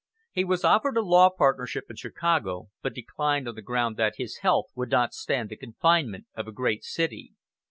[0.31, 4.37] He was offered a law partnership in Chicago, but declined on the ground that his
[4.39, 7.33] health would not stand the confinement of a great city.